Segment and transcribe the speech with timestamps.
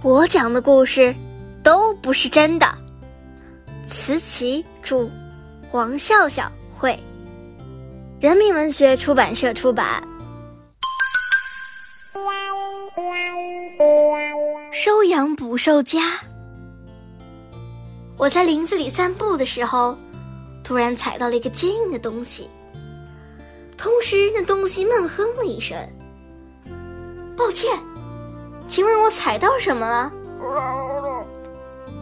[0.00, 1.12] 我讲的故事
[1.62, 2.66] 都不是真的。
[3.84, 5.08] 慈琪著，
[5.68, 6.96] 黄笑笑绘，
[8.20, 10.06] 人民文学出版社出版。
[14.70, 16.20] 收养捕兽夹。
[18.16, 19.98] 我在林子里散步的时候，
[20.62, 22.48] 突然踩到了一个坚硬的东西，
[23.76, 25.76] 同时那东西闷哼了一声。
[27.36, 27.70] 抱歉，
[28.68, 30.12] 请问我踩到什么了？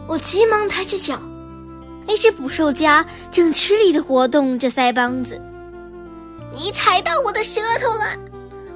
[0.07, 1.19] 我急忙抬起脚，
[2.05, 5.41] 那只捕兽夹正吃力的活动着腮帮子。
[6.51, 8.05] 你踩到我的舌头了！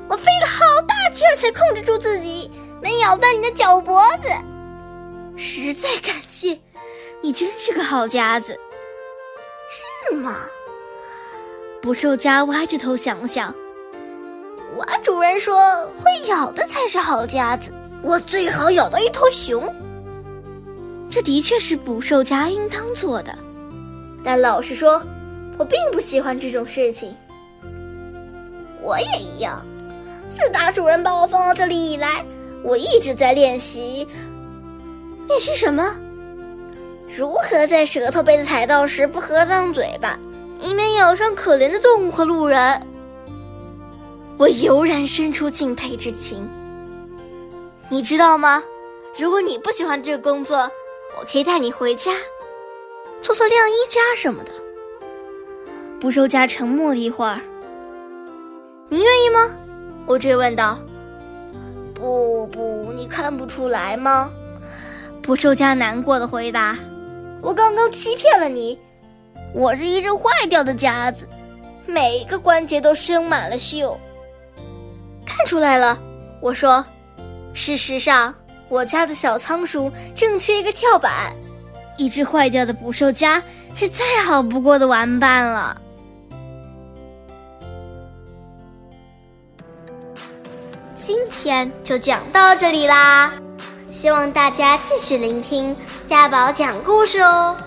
[0.09, 2.49] 我费了好大劲儿才控制住自己，
[2.81, 4.29] 没咬断你的脚脖子。
[5.37, 6.59] 实在感谢，
[7.21, 8.57] 你真是个好夹子。
[10.09, 10.37] 是吗？
[11.81, 13.53] 捕兽夹歪着头想了想。
[14.75, 15.55] 我主人说，
[16.01, 17.71] 会咬的才是好夹子。
[18.03, 19.73] 我最好咬到一头熊。
[21.09, 23.37] 这的确是捕兽夹应当做的，
[24.23, 25.01] 但老实说，
[25.57, 27.13] 我并不喜欢这种事情。
[28.81, 29.65] 我也一样。
[30.29, 32.25] 自打主人把我放到这里以来，
[32.63, 34.07] 我一直在练习。
[35.27, 35.95] 练习什么？
[37.13, 40.17] 如何在舌头被踩到时不合上嘴巴，
[40.61, 42.81] 以免咬伤可怜的动物和路人。
[44.37, 46.49] 我油然生出敬佩之情。
[47.91, 48.63] 你知道吗？
[49.19, 50.59] 如果你不喜欢这个工作，
[51.19, 52.13] 我可以带你回家，
[53.21, 54.51] 做做晾衣架什么的。
[55.99, 57.41] 捕兽夹沉默了一会儿。
[58.87, 59.53] 你愿意吗？
[60.05, 60.79] 我追问道。
[61.93, 64.31] 不不，你看不出来吗？
[65.21, 66.77] 捕兽夹难过的回答。
[67.41, 68.79] 我刚刚欺骗了你，
[69.53, 71.27] 我是一只坏掉的夹子，
[71.85, 73.97] 每一个关节都生满了锈。
[75.25, 75.99] 看出来了，
[76.39, 76.85] 我说。
[77.53, 78.33] 事实上，
[78.69, 81.35] 我家的小仓鼠正缺一个跳板，
[81.97, 83.41] 一只坏掉的捕兽夹
[83.75, 85.79] 是再好不过的玩伴了。
[90.95, 93.33] 今天就讲到这里啦，
[93.91, 95.75] 希望大家继续聆听
[96.07, 97.57] 家宝讲故事哦。